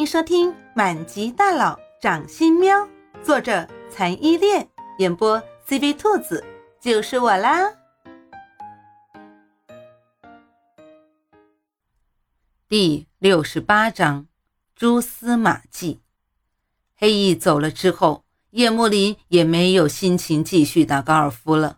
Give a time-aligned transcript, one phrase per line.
[0.00, 2.74] 欢迎收听《满级大佬掌心喵》，
[3.22, 4.66] 作者残依恋，
[4.96, 5.38] 演播
[5.68, 6.42] CV 兔子，
[6.80, 7.70] 就是我啦。
[12.66, 14.26] 第六十八章
[14.74, 16.00] 蛛丝马迹。
[16.96, 21.76] 黑翼走了之后，叶幕林也没有心情继续打高尔夫了，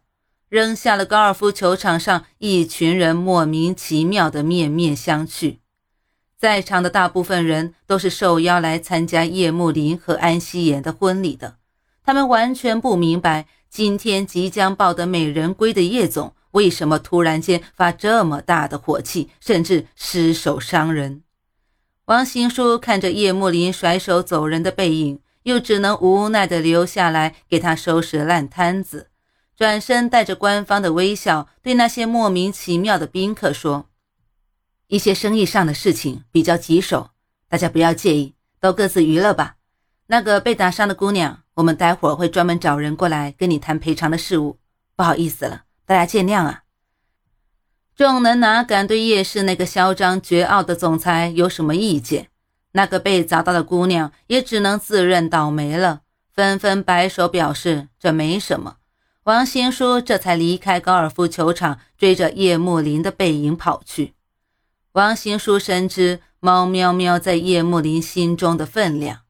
[0.48, 5.58] 扔下了高尔夫球场上一群人莫名其妙的面面相觑。
[6.42, 11.54] 在场的大部分人都是受邀来参加叶慕林和安希言的婚礼的，
[12.04, 21.22] 他们完全不明白今天即将抱得美人归的叶总为什么突然间发这么大的火气，甚至失手伤人。
[22.06, 29.10] 王行书看着叶慕林甩手走人的背影，又只能无奈地留下来给他收拾烂摊子，
[29.56, 33.86] 转身带着官方的微笑对那些莫名其妙的宾客说。
[34.92, 37.12] 一些生意上的事情比较棘手，
[37.48, 39.56] 大家不要介意，都各自娱乐吧。
[40.08, 44.58] 那个被打伤的姑娘，我们待会儿会专门找人过来跟你谈赔偿的事务。
[44.94, 46.64] 不好意思了，大家见谅啊。
[47.96, 52.28] 众人哪敢对叶氏那个嚣张绝傲的总裁有什么意见？
[52.72, 56.02] 那个被砸到的姑娘也只能自认倒霉了，
[56.34, 58.76] 纷纷摆手表示这没什么。
[59.22, 64.12] 王新书这才离开高尔夫球场，追着叶慕林的背影跑去。
[64.92, 69.20] 王行书深知猫喵喵在叶慕林心中的分量，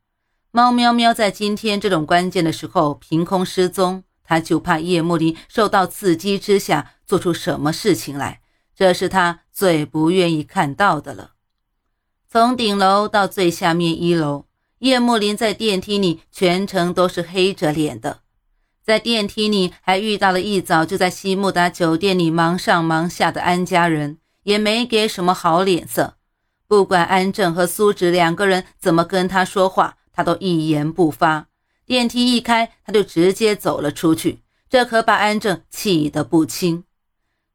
[0.50, 8.40] 猫喵喵在今天这种关键的时候凭空失踪，他就怕叶慕林受到刺激之下做出什么事情来，
[8.74, 11.34] 这是他最不愿意看到的了。
[12.28, 14.46] 从顶楼到最下面一楼，
[14.80, 18.22] 叶慕林在电梯里全程都是黑着脸的，
[18.84, 24.18] 在电梯里还遇到了一早就在西木达酒店里忙上忙下的安家人。
[24.43, 26.17] 也没给什么好脸色，
[26.67, 31.48] 不管安正和苏芷两个人怎么跟他说话，他都一言不发。
[31.85, 36.85] 电梯一开，他就直接走了出去，这可把安正气得不轻。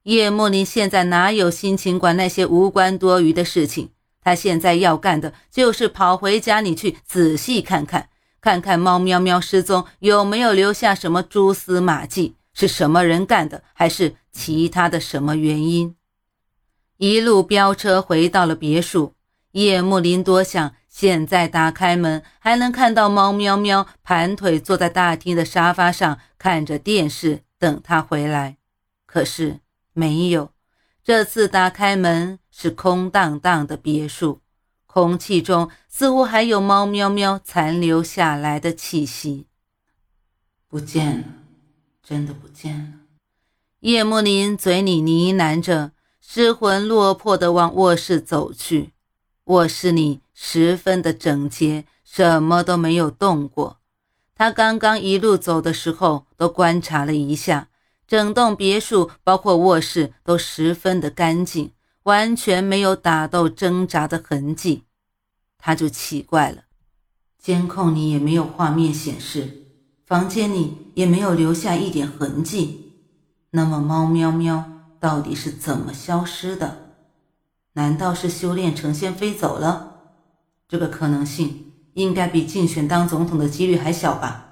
[0.03, 3.89] 叶莫林现在哪有心情管那些无关多余的事情？
[4.21, 8.09] 他现在要干的就是跑回家里去仔细看看，
[8.41, 15.95] 看看猫喵喵失踪有没有留下什么蛛丝马迹，是什么人干的，还是其他的什么原因？
[16.97, 19.13] 一路飙车回到了别墅，
[19.51, 28.57] 叶慕林多想现在打开门还能看到猫喵喵盘腿坐在大厅的沙发上看着电视等他回来，
[29.05, 29.59] 可是
[29.93, 30.51] 没有。
[31.03, 34.41] 这次打开门是空荡荡的别墅，
[34.87, 39.45] 空气中似乎还有猫喵喵残留下来的气息。
[40.67, 41.23] 不见了，
[42.01, 42.87] 真的不见了。
[43.81, 45.91] 叶慕林嘴里呢喃着。
[46.29, 48.91] 失魂落魄地往卧室走去，
[49.45, 53.77] 卧室里十分的整洁，什么都没有动过。
[54.35, 57.69] 他刚刚一路走的时候，都观察了一下，
[58.05, 61.71] 整栋别墅，包括卧室，都十分的干净，
[62.03, 64.83] 完全没有打斗挣扎的痕迹。
[65.57, 66.63] 他就奇怪了，
[67.41, 69.63] 监控里也没有画面显示，
[70.05, 72.91] 房间里也没有留下一点痕迹，
[73.51, 74.73] 那么猫喵喵。
[74.99, 76.95] 到底是怎么消失的？
[77.73, 79.95] 难道是修炼成仙飞走了？
[80.67, 84.45] 这个可能性应该比竞选当总统的几率还小吧？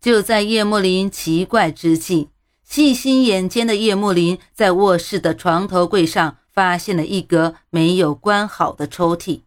[0.00, 2.30] 就在叶慕林奇怪之际，
[2.64, 9.42] 细心眼尖的叶慕林在卧室的床头柜上发现了一格没有关好的抽屉。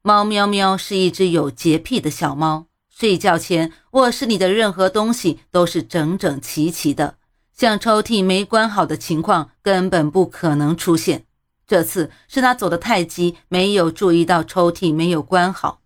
[0.00, 7.16] 猫喵喵是一只有洁癖的小猫，睡觉前卧室里的任何东西都是整整齐齐的。
[7.54, 11.24] 像抽屉没关好的情况根本不可能出现。
[11.66, 15.80] 这次是他走得太急，没有注意到抽屉没有关好。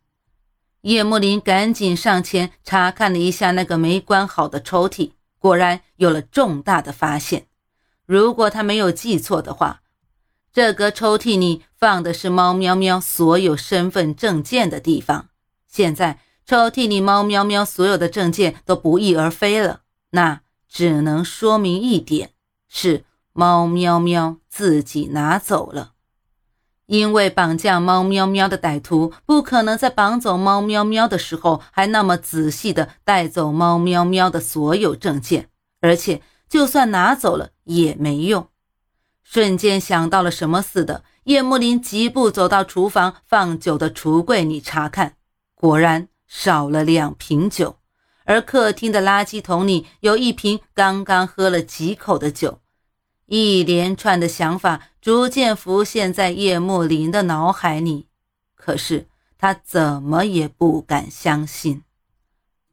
[0.83, 7.47] 叶慕林赶紧上前查看了一下那个没关好的抽屉，果然有了重大的发现。
[8.07, 9.83] 如果他没有记错的话，
[10.53, 15.29] 这个抽屉里放的是猫喵喵所有身份证件的地方。
[15.69, 20.41] 现在抽屉里猫喵喵所有的证件都不翼而飞了，那……
[20.69, 22.31] 只能说明一点，
[22.69, 25.93] 是猫喵喵自己拿走了。
[26.87, 35.51] 因为绑架猫喵喵的歹徒不可能在绑走猫喵喵的时候还那么仔细的带走猫喵喵的所有证件，
[35.81, 38.49] 而且就算拿走了也没用。
[39.23, 45.17] 瞬间想到了什么似的，叶慕林疾步走到厨房放酒的橱柜里查看，
[45.55, 47.78] 果然少了两瓶酒。
[48.29, 52.61] 而客厅的垃圾桶里有一瓶刚刚喝了几口的酒，
[53.25, 58.09] 一连串的想法逐渐浮现在叶慕林的脑海里。
[58.55, 59.07] 可是
[59.39, 61.85] 他怎么也不敢相信。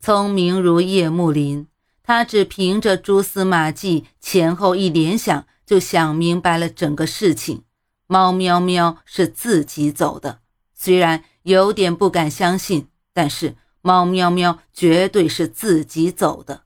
[0.02, 1.68] 聪明如叶幕林，
[2.04, 7.64] 他只凭着蛛丝马迹前后一联想，就想明白了整个事情。
[8.08, 10.40] 猫喵喵是自己走的，
[10.74, 16.64] 虽然有点不敢相信，但是猫喵喵绝对是自己走的。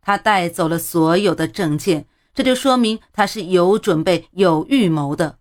[0.00, 5.36] 他带走了所有的证件，这就说明他是有准备、有预谋的。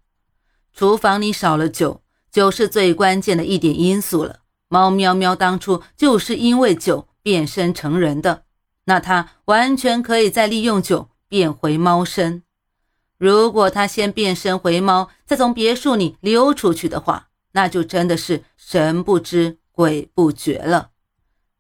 [0.73, 4.39] 厨房里少了酒，酒是最关键的一点因素了。
[4.67, 8.43] 猫喵喵当初就是因为酒变身成人的，
[8.83, 12.43] 那他完全可以再利用酒变回猫身。
[13.17, 20.89] 如果他先变身回猫，再从别墅里溜出去的话，那就真的是神不知鬼不觉了。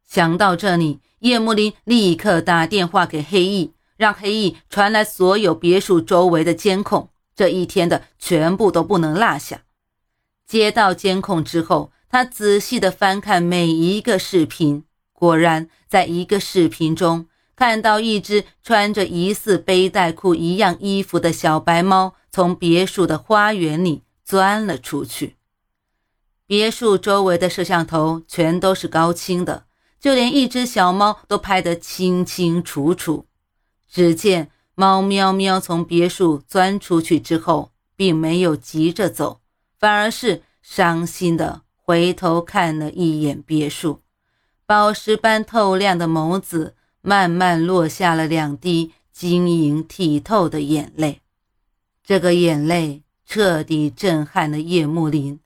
[0.07, 9.63] 想到这里，叶慕林立刻打电话给黑翼，让黑翼传来所有别墅周围的监控，这一天的全部都不能落下。
[10.45, 17.27] 接到监控之后，他仔细的翻看每一个视频，果然在一个视频中。
[17.55, 25.35] 看到一只穿着疑似背带裤一样衣服的小白猫从别墅的花园里钻了出去。
[26.47, 29.65] 别墅周围的摄像头全都是高清的，
[30.03, 33.25] 就连一只小猫都拍得清清楚楚。
[33.89, 39.39] 只见猫喵喵从别墅钻出去之后，并没有急着走，
[39.79, 44.01] 反而是伤心的回头看了一眼别墅，
[44.65, 46.75] 宝石般透亮的眸子。
[47.05, 51.19] 慢慢落下了两滴晶莹剔透的眼泪，
[52.01, 55.41] 这个眼泪彻底震撼了叶幕林。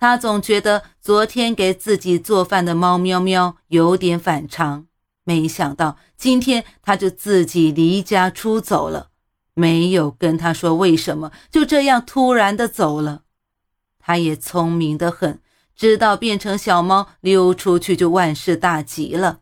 [0.00, 4.86] 他总觉得昨天给自己做饭的猫喵喵有点反常，
[5.24, 9.10] 没想到今天他就自己离家出走了，
[9.52, 13.24] 没有跟他说为什么，就这样突然的走了。
[13.98, 15.38] 他也聪明的很，
[15.76, 19.40] 知道变成小猫溜出去就万事大吉了。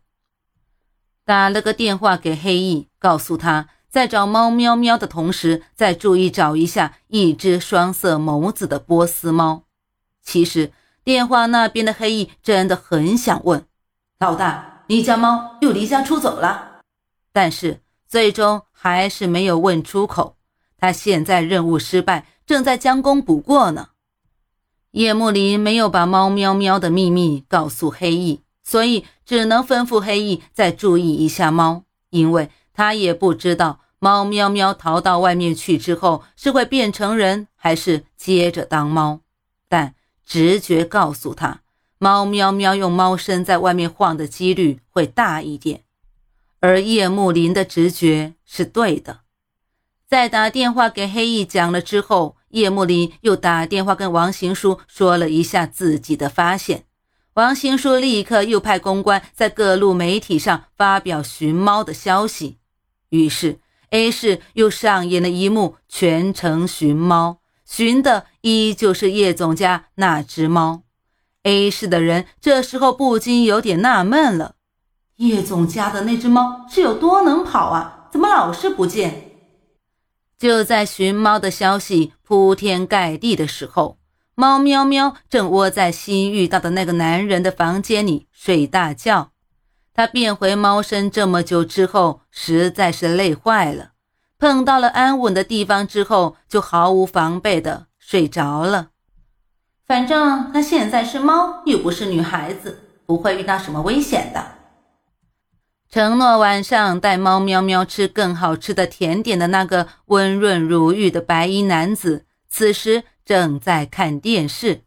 [1.24, 9.67] 打了个电话给黑翼，告诉他在找猫喵喵的同时，再注意找一下一只双色眸子的波斯猫。
[10.30, 10.72] 其实
[11.04, 13.64] 电话那边的黑翼真的很想问
[14.18, 16.82] 老大：“你家猫又离家出走了？”
[17.32, 20.36] 但是最终还是没有问出口。
[20.76, 23.88] 他现在任务失败，正在将功补过呢。
[24.90, 28.42] 叶幕林没有把猫喵喵的秘密告诉黑翼。
[28.62, 39.20] 所以只能吩咐黑翼再注意一下猫，因为他也不知道猫喵喵逃到外面去之后是会变成人，还是接着当猫。
[39.70, 39.94] 但
[40.28, 41.62] 直觉告诉他，
[41.96, 45.84] 猫喵喵用猫身在外面晃的几率会大一点。
[46.60, 49.20] 而叶慕林的直觉是对的。
[50.06, 56.84] 在打电话给黑翼讲了之后，叶慕林又打电话跟王行书说了一下自己的发现。
[57.34, 62.58] 王行书立刻又派公关在各路媒体上发表寻猫的消息，
[63.08, 63.60] 于是
[63.90, 70.82] A 市又上演了一幕全程寻猫，寻的依旧是叶总家那只猫。
[71.42, 74.54] A 市的人这时候不禁有点纳闷了：
[75.16, 78.08] 叶总家的那只猫是有多能跑啊？
[78.10, 79.32] 怎么老是不见？
[80.38, 83.98] 就在寻猫的消息铺天盖地的时候。
[84.34, 89.32] 猫喵喵正窝在新遇到的那个男人的房间里睡大觉。
[89.92, 93.90] 他变回猫身这么久之后，实在是累坏了。
[94.38, 98.88] 碰到了安稳的地方之后，就毫无防备的睡着了。
[99.86, 104.42] 反正他现在是猫，又不是女孩子，不会遇到什么危险的。
[105.90, 113.04] 承诺晚上带猫喵喵吃更好吃的甜点的那个温润如玉的白衣男子，此时。
[113.26, 114.84] 正在看电视，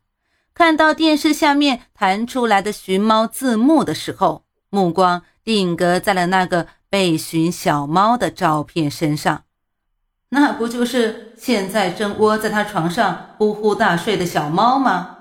[0.56, 9.44] 看到电视下面弹出来的寻猫字幕的时候，目光定格在了那个被寻小猫的照片身上。
[10.34, 15.18] 那不就是现在正窝在他床上呼呼大睡的小猫吗？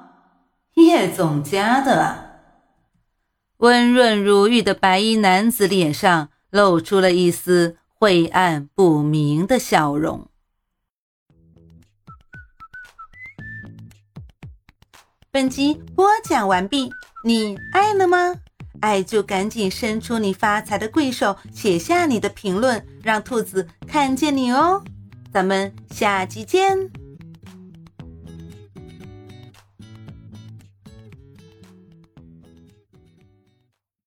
[0.75, 2.31] 叶总家的！
[3.57, 10.29] 温润如玉的白衣男子脸上露出了一丝晦暗不明的笑容。
[15.33, 16.93] 本集播讲完毕，
[17.25, 18.37] 你爱了吗？
[18.81, 24.85] 爱就赶紧伸出你发财的贵手，写下你的评论，让兔子看见你哦。
[25.33, 27.00] 咱们下期见。